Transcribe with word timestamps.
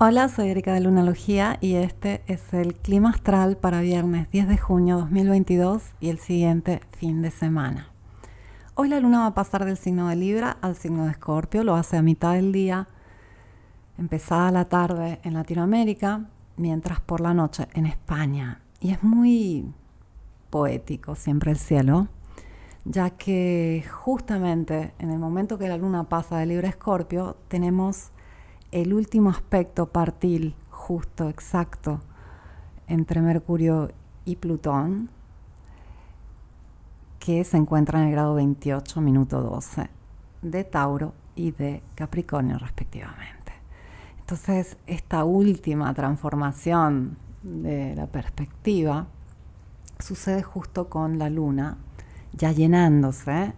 Hola, 0.00 0.28
soy 0.28 0.50
Erika 0.50 0.72
de 0.74 0.80
Lunalogía 0.80 1.58
y 1.60 1.74
este 1.74 2.22
es 2.28 2.54
el 2.54 2.76
clima 2.76 3.10
astral 3.10 3.56
para 3.56 3.80
viernes 3.80 4.30
10 4.30 4.46
de 4.46 4.56
junio 4.56 4.96
2022 4.98 5.82
y 5.98 6.10
el 6.10 6.20
siguiente 6.20 6.82
fin 6.92 7.20
de 7.20 7.32
semana. 7.32 7.90
Hoy 8.76 8.90
la 8.90 9.00
luna 9.00 9.18
va 9.18 9.26
a 9.26 9.34
pasar 9.34 9.64
del 9.64 9.76
signo 9.76 10.06
de 10.06 10.14
Libra 10.14 10.56
al 10.60 10.76
signo 10.76 11.06
de 11.06 11.10
Escorpio, 11.10 11.64
lo 11.64 11.74
hace 11.74 11.96
a 11.96 12.02
mitad 12.02 12.34
del 12.34 12.52
día, 12.52 12.86
empezada 13.98 14.52
la 14.52 14.66
tarde 14.66 15.18
en 15.24 15.34
Latinoamérica, 15.34 16.26
mientras 16.56 17.00
por 17.00 17.20
la 17.20 17.34
noche 17.34 17.66
en 17.74 17.86
España. 17.86 18.60
Y 18.78 18.92
es 18.92 19.02
muy 19.02 19.74
poético 20.48 21.16
siempre 21.16 21.50
el 21.50 21.58
cielo, 21.58 22.06
ya 22.84 23.10
que 23.10 23.84
justamente 23.90 24.94
en 25.00 25.10
el 25.10 25.18
momento 25.18 25.58
que 25.58 25.68
la 25.68 25.76
luna 25.76 26.04
pasa 26.04 26.38
de 26.38 26.46
Libra 26.46 26.68
a 26.68 26.70
Escorpio 26.70 27.36
tenemos 27.48 28.12
el 28.70 28.92
último 28.92 29.30
aspecto 29.30 29.86
partil 29.86 30.54
justo, 30.70 31.28
exacto, 31.28 32.00
entre 32.86 33.20
Mercurio 33.20 33.90
y 34.24 34.36
Plutón, 34.36 35.10
que 37.18 37.44
se 37.44 37.56
encuentra 37.56 38.00
en 38.00 38.06
el 38.06 38.12
grado 38.12 38.34
28, 38.34 39.00
minuto 39.00 39.42
12, 39.42 39.88
de 40.42 40.64
Tauro 40.64 41.14
y 41.34 41.50
de 41.50 41.82
Capricornio 41.94 42.58
respectivamente. 42.58 43.52
Entonces, 44.20 44.76
esta 44.86 45.24
última 45.24 45.92
transformación 45.94 47.16
de 47.42 47.94
la 47.94 48.06
perspectiva 48.06 49.06
sucede 49.98 50.42
justo 50.42 50.88
con 50.88 51.18
la 51.18 51.30
luna 51.30 51.78
ya 52.32 52.52
llenándose, 52.52 53.52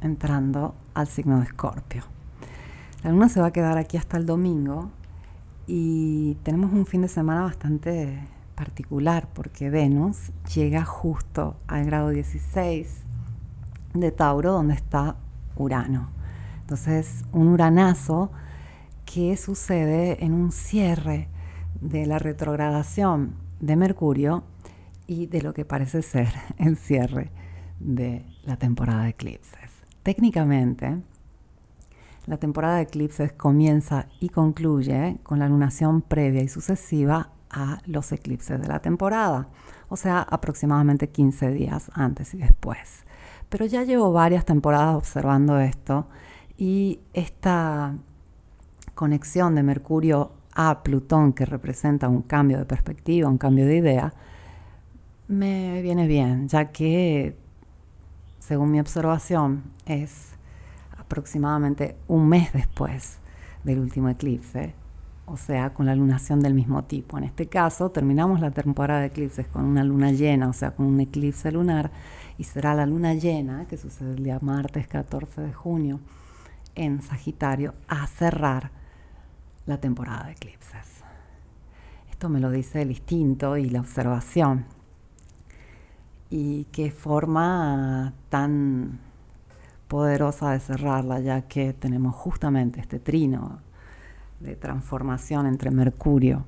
entrando 0.00 0.74
al 0.94 1.06
signo 1.06 1.38
de 1.38 1.44
Escorpio. 1.44 2.15
La 3.02 3.10
luna 3.10 3.28
se 3.28 3.40
va 3.40 3.46
a 3.46 3.52
quedar 3.52 3.78
aquí 3.78 3.96
hasta 3.96 4.16
el 4.16 4.26
domingo 4.26 4.90
y 5.66 6.34
tenemos 6.42 6.72
un 6.72 6.86
fin 6.86 7.02
de 7.02 7.08
semana 7.08 7.42
bastante 7.42 8.20
particular 8.54 9.28
porque 9.32 9.70
Venus 9.70 10.32
llega 10.54 10.84
justo 10.84 11.56
al 11.66 11.84
grado 11.84 12.08
16 12.08 13.04
de 13.94 14.12
Tauro 14.12 14.52
donde 14.52 14.74
está 14.74 15.16
Urano. 15.56 16.08
Entonces, 16.60 17.24
un 17.32 17.48
uranazo 17.48 18.32
que 19.04 19.36
sucede 19.36 20.24
en 20.24 20.32
un 20.32 20.50
cierre 20.50 21.28
de 21.80 22.06
la 22.06 22.18
retrogradación 22.18 23.34
de 23.60 23.76
Mercurio 23.76 24.42
y 25.06 25.26
de 25.26 25.42
lo 25.42 25.54
que 25.54 25.64
parece 25.64 26.02
ser 26.02 26.28
el 26.58 26.76
cierre 26.76 27.30
de 27.78 28.24
la 28.42 28.56
temporada 28.56 29.04
de 29.04 29.10
eclipses. 29.10 29.70
Técnicamente, 30.02 31.02
la 32.26 32.38
temporada 32.38 32.76
de 32.76 32.82
eclipses 32.82 33.32
comienza 33.32 34.06
y 34.20 34.28
concluye 34.30 35.18
con 35.22 35.38
la 35.38 35.48
lunación 35.48 36.02
previa 36.02 36.42
y 36.42 36.48
sucesiva 36.48 37.30
a 37.50 37.80
los 37.86 38.12
eclipses 38.12 38.60
de 38.60 38.66
la 38.66 38.80
temporada, 38.80 39.48
o 39.88 39.96
sea, 39.96 40.20
aproximadamente 40.22 41.08
15 41.08 41.50
días 41.52 41.90
antes 41.94 42.34
y 42.34 42.38
después. 42.38 43.04
Pero 43.48 43.66
ya 43.66 43.84
llevo 43.84 44.12
varias 44.12 44.44
temporadas 44.44 44.96
observando 44.96 45.58
esto 45.60 46.06
y 46.58 47.00
esta 47.12 47.94
conexión 48.94 49.54
de 49.54 49.62
Mercurio 49.62 50.32
a 50.54 50.82
Plutón, 50.82 51.32
que 51.32 51.46
representa 51.46 52.08
un 52.08 52.22
cambio 52.22 52.58
de 52.58 52.64
perspectiva, 52.64 53.28
un 53.28 53.38
cambio 53.38 53.66
de 53.66 53.76
idea, 53.76 54.14
me 55.28 55.82
viene 55.82 56.06
bien, 56.06 56.48
ya 56.48 56.72
que, 56.72 57.36
según 58.38 58.70
mi 58.70 58.80
observación, 58.80 59.64
es 59.84 60.35
aproximadamente 61.06 61.96
un 62.08 62.28
mes 62.28 62.52
después 62.52 63.18
del 63.64 63.78
último 63.78 64.08
eclipse, 64.08 64.74
o 65.24 65.36
sea, 65.36 65.72
con 65.72 65.86
la 65.86 65.94
lunación 65.94 66.40
del 66.40 66.54
mismo 66.54 66.84
tipo. 66.84 67.18
En 67.18 67.24
este 67.24 67.46
caso, 67.48 67.90
terminamos 67.90 68.40
la 68.40 68.50
temporada 68.50 69.00
de 69.00 69.06
eclipses 69.06 69.46
con 69.48 69.64
una 69.64 69.82
luna 69.82 70.12
llena, 70.12 70.48
o 70.48 70.52
sea, 70.52 70.72
con 70.72 70.86
un 70.86 71.00
eclipse 71.00 71.50
lunar, 71.50 71.90
y 72.38 72.44
será 72.44 72.74
la 72.74 72.86
luna 72.86 73.14
llena, 73.14 73.66
que 73.66 73.76
sucede 73.76 74.14
el 74.14 74.22
día 74.22 74.38
martes 74.40 74.86
14 74.86 75.40
de 75.40 75.52
junio, 75.52 76.00
en 76.74 77.02
Sagitario, 77.02 77.74
a 77.88 78.06
cerrar 78.06 78.70
la 79.64 79.80
temporada 79.80 80.26
de 80.26 80.32
eclipses. 80.32 81.02
Esto 82.10 82.28
me 82.28 82.40
lo 82.40 82.50
dice 82.50 82.82
el 82.82 82.90
instinto 82.90 83.56
y 83.56 83.68
la 83.68 83.80
observación. 83.80 84.64
Y 86.30 86.64
qué 86.72 86.90
forma 86.90 88.14
tan 88.28 89.00
poderosa 89.88 90.50
de 90.50 90.60
cerrarla, 90.60 91.20
ya 91.20 91.42
que 91.42 91.72
tenemos 91.72 92.14
justamente 92.14 92.80
este 92.80 92.98
trino 92.98 93.60
de 94.40 94.56
transformación 94.56 95.46
entre 95.46 95.70
Mercurio 95.70 96.44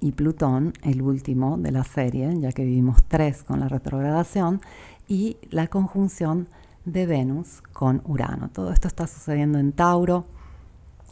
y 0.00 0.12
Plutón, 0.12 0.72
el 0.82 1.02
último 1.02 1.58
de 1.58 1.72
la 1.72 1.84
serie, 1.84 2.38
ya 2.40 2.52
que 2.52 2.64
vivimos 2.64 3.02
tres 3.06 3.42
con 3.42 3.60
la 3.60 3.68
retrogradación, 3.68 4.60
y 5.08 5.38
la 5.50 5.68
conjunción 5.68 6.48
de 6.84 7.06
Venus 7.06 7.62
con 7.72 8.02
Urano. 8.04 8.50
Todo 8.50 8.72
esto 8.72 8.88
está 8.88 9.06
sucediendo 9.06 9.58
en 9.58 9.72
Tauro. 9.72 10.26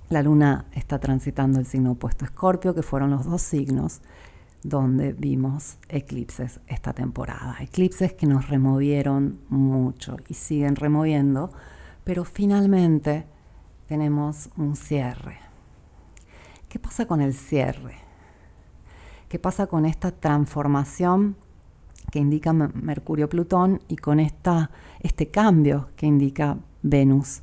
La 0.08 0.22
luna 0.22 0.66
está 0.72 0.98
transitando 0.98 1.58
el 1.58 1.66
signo 1.66 1.92
opuesto 1.92 2.24
Escorpio, 2.24 2.74
que 2.74 2.82
fueron 2.82 3.10
los 3.10 3.24
dos 3.24 3.42
signos 3.42 4.00
donde 4.68 5.12
vimos 5.12 5.78
eclipses 5.88 6.60
esta 6.66 6.92
temporada. 6.92 7.56
Eclipses 7.60 8.12
que 8.14 8.26
nos 8.26 8.48
removieron 8.48 9.38
mucho 9.48 10.16
y 10.28 10.34
siguen 10.34 10.74
removiendo, 10.74 11.52
pero 12.02 12.24
finalmente 12.24 13.26
tenemos 13.86 14.50
un 14.56 14.74
cierre. 14.74 15.38
¿Qué 16.68 16.80
pasa 16.80 17.06
con 17.06 17.20
el 17.20 17.32
cierre? 17.32 17.94
¿Qué 19.28 19.38
pasa 19.38 19.68
con 19.68 19.86
esta 19.86 20.10
transformación 20.10 21.36
que 22.10 22.18
indica 22.18 22.52
Mercurio-Plutón 22.52 23.82
y 23.88 23.96
con 23.96 24.18
esta, 24.18 24.70
este 25.00 25.28
cambio 25.28 25.90
que 25.96 26.06
indica 26.06 26.58
Venus 26.82 27.42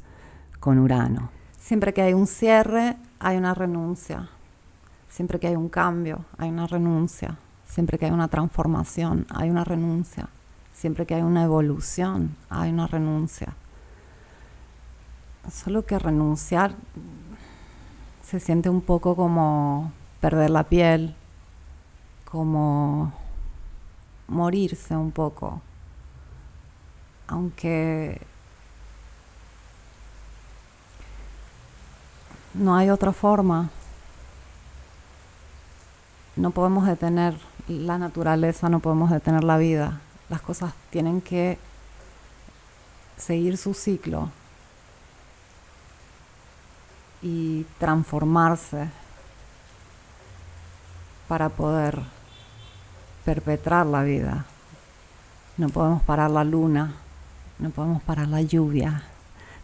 con 0.60 0.78
Urano? 0.78 1.32
Siempre 1.58 1.94
que 1.94 2.02
hay 2.02 2.14
un 2.14 2.28
cierre, 2.28 2.98
hay 3.20 3.38
una 3.38 3.54
renuncia. 3.54 4.30
Siempre 5.14 5.40
que 5.40 5.46
hay 5.46 5.56
un 5.56 5.70
cambio, 5.70 6.26
hay 6.40 6.50
una 6.50 6.66
renuncia. 6.66 7.38
Siempre 7.68 8.00
que 8.00 8.06
hay 8.06 8.12
una 8.12 8.30
transformación, 8.30 9.28
hay 9.30 9.52
una 9.52 9.64
renuncia. 9.64 10.28
Siempre 10.74 11.06
que 11.06 11.14
hay 11.14 11.22
una 11.22 11.44
evolución, 11.44 12.36
hay 12.50 12.72
una 12.72 12.88
renuncia. 12.88 13.54
Solo 15.52 15.86
que 15.86 16.00
renunciar 16.00 16.74
se 18.24 18.40
siente 18.40 18.72
un 18.72 18.82
poco 18.82 19.16
como 19.16 19.92
perder 20.20 20.50
la 20.50 20.64
piel, 20.64 21.16
como 22.26 23.14
morirse 24.28 24.98
un 24.98 25.12
poco. 25.12 25.62
Aunque 27.28 28.20
no 32.56 32.76
hay 32.76 32.90
otra 32.90 33.14
forma 33.14 33.70
no 36.44 36.52
podemos 36.52 36.86
detener 36.86 37.36
la 37.70 37.98
naturaleza, 37.98 38.68
no 38.68 38.82
podemos 38.82 39.10
detener 39.10 39.46
la 39.46 39.58
vida. 39.58 40.02
Las 40.28 40.42
cosas 40.42 40.74
tienen 40.90 41.22
que 41.22 41.58
seguir 43.16 43.56
su 43.56 43.74
ciclo 43.74 44.30
y 47.22 47.66
transformarse 47.80 48.90
para 51.30 51.48
poder 51.48 52.02
perpetrar 53.24 53.86
la 53.86 54.04
vida. 54.04 54.46
No 55.56 55.70
podemos 55.70 56.04
parar 56.04 56.30
la 56.30 56.44
luna, 56.44 56.94
no 57.58 57.70
podemos 57.70 58.04
parar 58.04 58.28
la 58.28 58.42
lluvia. 58.42 59.04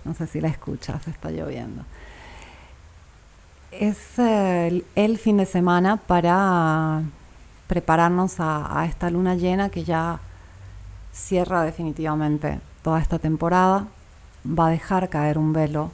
No 0.05 0.13
sé 0.13 0.27
si 0.27 0.39
la 0.39 0.47
escuchas, 0.47 1.09
está 1.09 1.29
lloviendo 1.29 1.83
es 3.71 4.17
el, 4.17 5.17
fin 5.17 5.37
de 5.37 5.45
semana 5.45 5.97
para 5.97 7.03
prepararnos 7.67 8.35
a, 8.39 8.85
esta 8.85 9.09
luna 9.09 9.35
llena 9.35 9.69
que 9.69 9.83
ya 9.83 10.19
cierra 11.11 11.63
definitivamente 11.63 12.59
toda 12.81 12.99
esta 12.99 13.19
temporada. 13.19 13.87
Va 14.45 14.67
a 14.67 14.71
dejar 14.71 15.09
caer 15.09 15.37
un 15.37 15.53
velo 15.53 15.91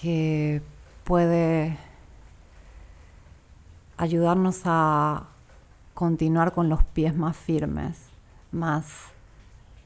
que 0.00 0.60
puede 1.04 1.78
ayudarnos 3.96 4.62
a 4.64 5.24
continuar 5.94 6.52
con 6.52 6.68
los 6.68 6.82
pies 6.82 7.16
más 7.16 7.36
firmes, 7.36 8.08
más 8.50 8.86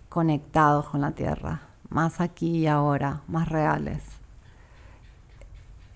conectados 0.09 0.89
con 0.89 1.03
la 1.03 1.13
tierra, 1.13 1.61
más 1.91 2.21
aquí 2.21 2.59
y 2.59 2.67
ahora, 2.67 3.21
más 3.29 3.49
reales 3.49 4.03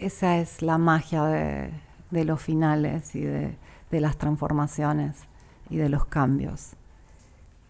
esa 0.01 0.39
es 0.39 0.63
la 0.63 0.79
magia 0.79 1.25
de, 1.25 2.25
los 2.25 2.41
finales 2.41 3.15
y 3.15 3.21
de, 3.21 3.57
las 3.91 4.17
transformaciones 4.17 5.17
y 5.69 5.77
de 5.77 5.89
los 5.89 6.07
cambios, 6.07 6.73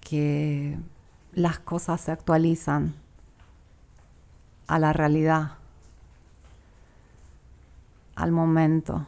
que 0.00 0.78
las 1.32 1.58
cosas 1.58 2.00
se 2.00 2.12
actualizan 2.12 2.94
a 4.68 4.78
la 4.78 4.92
realidad 4.92 5.54
al 8.14 8.30
momento, 8.30 9.04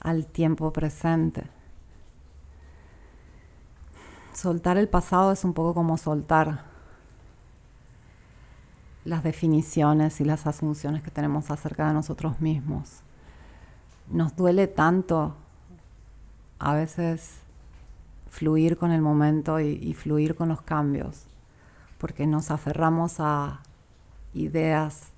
al 0.00 0.26
tiempo 0.26 0.72
presente. 0.72 1.44
Soltar 4.32 4.78
el 4.78 4.88
pasado 4.88 5.30
es 5.30 5.44
un 5.44 5.52
poco 5.52 5.74
como 5.74 5.96
soltar 5.96 6.71
las 9.04 9.22
definiciones 9.22 10.20
y 10.20 10.24
las 10.24 10.46
asunciones 10.46 11.02
que 11.02 11.10
tenemos 11.10 11.50
acerca 11.50 11.88
de 11.88 11.94
nosotros 11.94 12.40
mismos. 12.40 13.00
Nos 14.08 14.36
duele 14.36 14.66
tanto 14.66 15.34
a 16.58 16.74
veces 16.74 17.42
fluir 18.30 18.78
con 18.78 18.92
el 18.92 19.02
momento 19.02 19.60
y, 19.60 19.92
fluir 19.94 20.34
con 20.34 20.48
los 20.48 20.62
cambios, 20.62 21.24
porque 21.98 22.26
nos 22.26 22.50
aferramos 22.50 23.16
a 23.18 23.60
ideas 24.34 25.08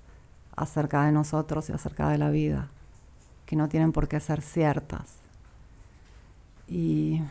acerca 0.55 1.05
de 1.05 1.11
nosotros 1.11 1.69
y 1.69 1.73
acerca 1.73 2.09
de 2.09 2.17
la 2.17 2.29
vida 2.29 2.69
que 3.45 3.55
no 3.55 3.69
tienen 3.69 3.91
por 3.91 4.07
qué 4.07 4.19
ser 4.19 4.41
ciertas. 4.41 5.13
Y 6.67 7.21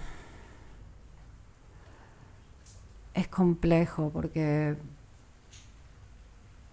es 3.15 3.29
complejo 3.29 4.11
porque 4.13 4.77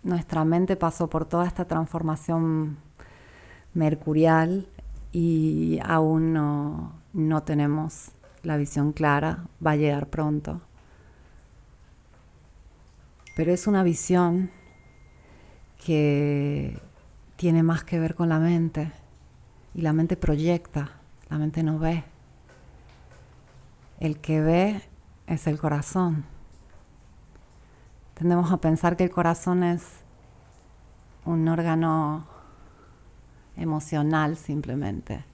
nuestra 0.04 0.46
mente 0.46 0.76
pasó 0.76 1.10
por 1.10 1.26
toda 1.26 1.46
esta 1.46 1.66
transformación 1.66 2.78
mercurial 3.74 4.68
y 5.12 5.80
aún 5.84 6.34
no, 6.34 6.94
no 7.14 7.44
tenemos 7.44 8.12
la 8.44 8.58
visión 8.58 8.94
clara, 8.94 9.46
va 9.66 9.72
a 9.72 9.76
llegar 9.76 10.08
pronto. 10.08 10.62
Pero 13.36 13.52
es 13.52 13.68
una 13.68 13.84
visión 13.84 14.52
que 15.84 16.80
tiene 17.36 17.64
más 17.64 17.84
que 17.84 18.00
ver 18.00 18.16
con 18.16 18.30
la 18.30 18.40
mente 18.40 18.92
y 19.74 19.82
la 19.82 19.94
mente 19.94 20.18
proyecta, 20.18 20.92
la 21.30 21.38
mente 21.38 21.64
no 21.64 21.80
ve. 21.80 22.04
El 24.00 24.20
que 24.20 24.42
ve 24.42 24.82
es 25.28 25.48
el 25.48 25.60
corazón. 25.60 26.26
Tendemos 28.22 28.52
a 28.52 28.58
pensar 28.58 28.98
que 28.98 29.04
el 29.06 29.10
corazón 29.10 29.64
es 29.64 29.82
un 31.26 31.48
órgano 31.48 32.28
emocional 33.58 34.38
simplemente. 34.38 35.26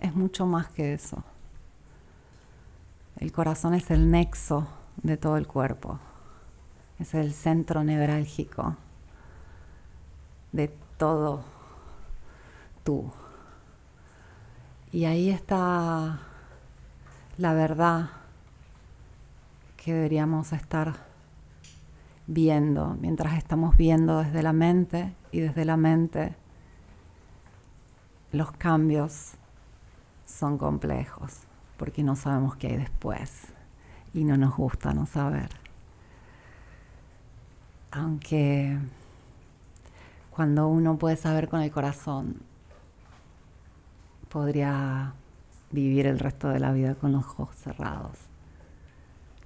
Es 0.00 0.14
mucho 0.14 0.46
más 0.46 0.70
que 0.70 0.94
eso. 0.94 1.22
El 3.18 3.32
corazón 3.32 3.74
es 3.74 3.90
el 3.90 4.10
nexo 4.10 4.66
de 5.02 5.18
todo 5.18 5.36
el 5.36 5.46
cuerpo. 5.46 5.98
Es 6.98 7.12
el 7.12 7.34
centro 7.34 7.84
neurálgico 7.84 8.78
de 10.52 10.68
todo 10.96 11.44
tú. 12.82 13.12
Y 14.90 15.04
ahí 15.04 15.28
está 15.28 16.20
la 17.36 17.52
verdad 17.52 18.08
que 19.76 19.92
deberíamos 19.92 20.54
estar 20.54 21.11
viendo 22.32 22.96
mientras 23.00 23.36
estamos 23.36 23.76
viendo 23.76 24.22
desde 24.22 24.42
la 24.42 24.52
mente 24.52 25.14
y 25.30 25.40
desde 25.40 25.64
la 25.64 25.76
mente 25.76 26.34
los 28.32 28.52
cambios 28.52 29.32
son 30.24 30.56
complejos 30.56 31.40
porque 31.76 32.02
no 32.02 32.16
sabemos 32.16 32.56
qué 32.56 32.68
hay 32.68 32.76
después 32.76 33.52
y 34.14 34.24
no 34.24 34.36
nos 34.36 34.56
gusta 34.56 34.94
no 34.94 35.06
saber. 35.06 35.50
Aunque 37.90 38.78
cuando 40.30 40.68
uno 40.68 40.96
puede 40.96 41.16
saber 41.16 41.48
con 41.48 41.60
el 41.60 41.70
corazón, 41.70 42.40
podría 44.30 45.12
vivir 45.70 46.06
el 46.06 46.18
resto 46.18 46.48
de 46.48 46.60
la 46.60 46.72
vida 46.72 46.94
con 46.94 47.12
los 47.12 47.24
ojos 47.24 47.54
cerrados, 47.56 48.16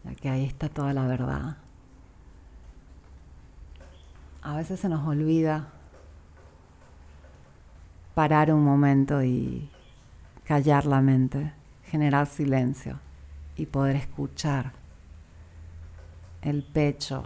ya 0.05 0.15
que 0.15 0.29
ahí 0.29 0.45
está 0.45 0.69
toda 0.69 0.93
la 0.93 1.07
verdad. 1.07 1.57
A 4.47 4.55
veces 4.55 4.79
se 4.79 4.89
nos 4.89 5.05
olvida 5.05 5.73
parar 8.15 8.53
un 8.53 8.65
momento 8.65 9.25
y 9.25 9.69
callar 10.45 10.87
la 10.87 11.01
mente, 11.01 11.53
generar 11.83 12.29
silencio 12.29 13.01
y 13.57 13.67
poder 13.67 13.97
escuchar 13.97 14.71
el 16.43 16.63
pecho 16.63 17.25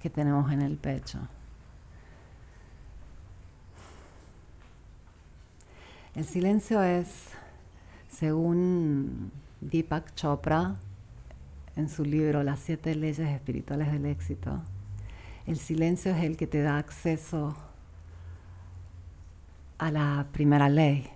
que 0.00 0.08
tenemos 0.08 0.50
en 0.50 0.62
el 0.62 0.78
pecho. 0.78 1.18
El 6.14 6.24
silencio 6.24 6.82
es, 6.82 7.28
según 8.08 9.30
Deepak 9.60 10.14
Chopra, 10.14 10.76
en 11.76 11.90
su 11.90 12.06
libro 12.06 12.42
Las 12.42 12.60
siete 12.60 12.94
leyes 12.94 13.28
espirituales 13.28 13.92
del 13.92 14.06
éxito, 14.06 14.62
el 15.46 15.58
silencio 15.58 16.14
es 16.14 16.24
el 16.24 16.36
que 16.36 16.46
te 16.46 16.62
da 16.62 16.78
acceso 16.78 17.56
a 19.78 19.90
la 19.90 20.26
primera 20.32 20.68
ley, 20.68 21.08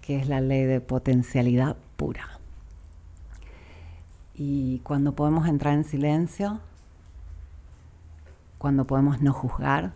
que 0.00 0.18
es 0.18 0.28
la 0.28 0.40
ley 0.40 0.64
de 0.64 0.80
potencialidad 0.80 1.76
pura. 1.96 2.38
Y 4.34 4.78
cuando 4.80 5.14
podemos 5.14 5.46
entrar 5.48 5.74
en 5.74 5.84
silencio, 5.84 6.60
cuando 8.56 8.86
podemos 8.86 9.20
no 9.20 9.32
juzgar, 9.32 9.92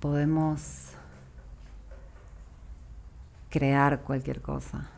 podemos 0.00 0.92
crear 3.48 4.02
cualquier 4.02 4.42
cosa 4.42 4.90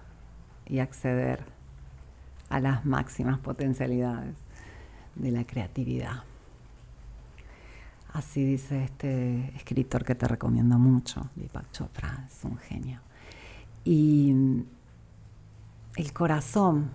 y 0.67 0.81
acceder 0.81 1.60
a 2.51 2.61
las 2.61 2.85
máximas 2.85 3.39
potencialidades 3.39 4.37
de 5.15 5.31
la 5.31 5.45
creatividad. 5.45 6.25
Así 8.13 8.45
dice 8.45 8.85
este 8.85 9.57
escritor 9.57 10.05
que 10.05 10.15
te 10.15 10.27
recomiendo 10.27 10.79
mucho, 10.79 11.31
Deepak 11.37 11.71
Chopra, 11.71 12.27
es 12.29 12.45
un 12.45 12.59
genio. 12.59 13.01
Y 13.85 14.35
el 15.97 16.13
corazón 16.13 16.91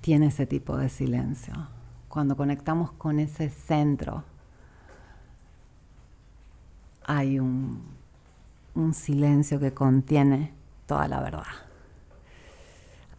tiene 0.00 0.26
ese 0.26 0.46
tipo 0.46 0.76
de 0.76 0.88
silencio. 0.88 1.54
Cuando 2.08 2.36
conectamos 2.36 2.92
con 2.92 3.18
ese 3.18 3.50
centro 3.50 4.24
hay 7.04 7.38
un, 7.38 7.82
silencio 8.92 9.60
que 9.60 9.72
contiene 9.72 10.52
toda 10.86 11.08
la 11.08 11.20
verdad. 11.20 11.71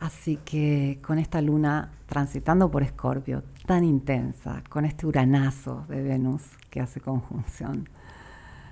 Así 0.04 0.36
que 0.36 1.00
con 1.02 1.18
esta 1.18 1.42
luna 1.42 1.94
transitando 2.08 2.70
por 2.70 2.84
Escorpio 2.84 3.42
tan 3.66 3.86
intensa, 3.86 4.62
con 4.68 4.84
este 4.84 5.08
uranazo 5.08 5.86
de 5.88 6.04
Venus 6.04 6.42
que 6.70 6.82
hace 6.82 7.00
conjunción 7.00 7.88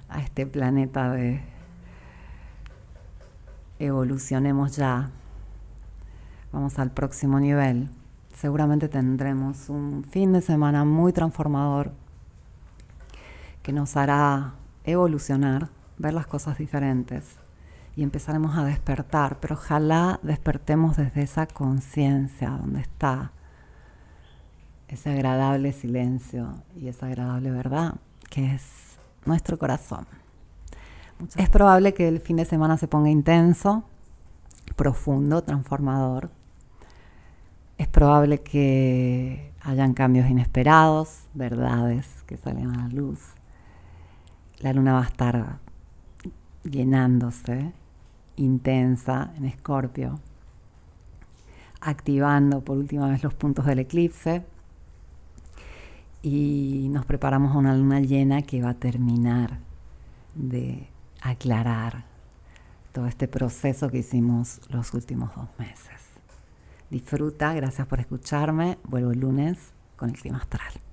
a 0.10 0.20
este 0.20 0.46
planeta 0.46 1.10
de 1.10 1.42
evolucionemos 3.80 4.76
ya, 4.76 5.10
vamos 6.52 6.78
al 6.80 6.92
próximo 6.92 7.40
nivel, 7.40 7.90
seguramente 8.36 8.90
tendremos 8.90 9.70
un 9.70 10.04
fin 10.04 10.34
de 10.34 10.42
semana 10.42 10.84
muy 10.84 11.14
transformador 11.14 11.94
que 13.64 13.72
nos 13.72 13.96
hará 13.96 14.56
evolucionar, 14.84 15.70
ver 15.98 16.14
las 16.14 16.28
cosas 16.28 16.58
diferentes 16.58 17.41
y 17.96 18.04
empezaremos 18.04 18.58
a 18.58 18.64
despertar, 18.64 19.40
pero 19.40 19.56
ojalá 19.56 20.20
despertemos 20.24 20.98
desde 20.98 21.24
esa 21.24 21.48
conciencia 21.48 22.50
donde 22.50 22.82
está 22.82 23.32
ese 24.88 25.10
agradable 25.10 25.72
silencio 25.72 26.64
y 26.76 26.88
esa 26.88 27.08
agradable 27.08 27.52
verdad 27.52 27.96
que 28.30 28.56
es 28.56 28.98
nuestro 29.26 29.58
corazón. 29.58 30.06
es 31.36 31.50
probable 31.50 31.94
que 31.94 32.08
el 32.08 32.20
fin 32.20 32.38
de 32.38 32.46
semana 32.46 32.78
se 32.78 32.88
ponga 32.88 33.10
intenso, 33.10 33.84
profundo, 34.76 35.44
transformador. 35.44 36.30
Es 37.78 37.88
probable 37.88 38.42
que 38.42 39.54
hayan 39.62 39.94
cambios 39.94 40.30
inesperados, 40.30 41.28
verdades 41.34 42.08
que 42.26 42.38
salen 42.38 42.72
a 42.72 42.78
la 42.78 42.88
luz 42.88 43.20
la 44.62 44.74
luna 44.74 44.94
va 44.94 45.02
a 45.02 45.06
estar 45.06 45.58
llenándose, 46.64 47.74
intensa 48.44 49.34
en 49.38 49.46
Escorpio, 49.46 50.20
activando 51.80 52.62
por 52.62 52.78
última 52.78 53.08
vez 53.10 53.24
los 53.24 53.34
puntos 53.34 53.66
del 53.66 53.80
eclipse 53.80 54.44
y 56.22 56.88
nos 56.92 57.06
preparamos 57.06 57.56
a 57.56 57.58
una 57.58 57.76
luna 57.76 58.00
llena 58.00 58.44
que 58.44 58.62
va 58.62 58.72
a 58.72 58.74
terminar 58.76 59.60
de 60.36 60.88
aclarar 61.22 62.06
todo 62.92 63.08
este 63.08 63.28
proceso 63.28 63.90
que 63.90 64.00
hicimos 64.00 64.62
los 64.70 64.94
últimos 64.94 65.36
dos 65.36 65.48
meses. 65.58 66.02
Disfruta, 66.90 67.54
gracias 67.54 67.88
por 67.88 68.00
escucharme. 68.00 68.78
Vuelvo 68.84 69.12
el 69.12 69.20
lunes 69.20 69.58
con 69.96 70.10
el 70.10 70.16
clima 70.16 70.40
astral. 70.40 70.91